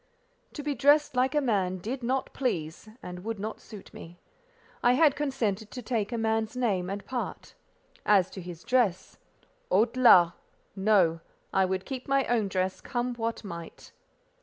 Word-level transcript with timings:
To 0.53 0.63
be 0.63 0.73
dressed 0.73 1.15
like 1.15 1.35
a 1.35 1.39
man 1.41 1.77
did 1.77 2.01
not 2.01 2.33
please, 2.33 2.89
and 3.03 3.23
would 3.23 3.37
not 3.37 3.61
suit 3.61 3.93
me. 3.93 4.19
I 4.81 4.93
had 4.93 5.15
consented 5.15 5.69
to 5.69 5.83
take 5.83 6.11
a 6.11 6.17
man's 6.17 6.57
name 6.57 6.89
and 6.89 7.05
part; 7.05 7.53
as 8.03 8.31
to 8.31 8.41
his 8.41 8.63
dress—halte 8.63 9.93
là! 10.01 10.33
No. 10.75 11.19
I 11.53 11.65
would 11.65 11.85
keep 11.85 12.07
my 12.07 12.25
own 12.25 12.47
dress, 12.47 12.81
come 12.81 13.13
what 13.13 13.43
might. 13.43 13.91